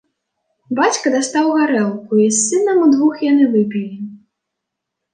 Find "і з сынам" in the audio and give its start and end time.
2.25-2.77